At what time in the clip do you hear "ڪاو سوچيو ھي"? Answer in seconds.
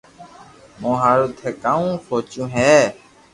1.63-2.71